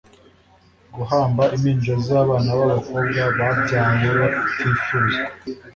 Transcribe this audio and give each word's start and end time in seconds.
guhamba 0.95 1.43
impinja 1.55 1.93
z’abana 2.05 2.49
b’abakobwa 2.59 3.19
babyawe 3.39 4.11
batifuzwa, 4.21 5.27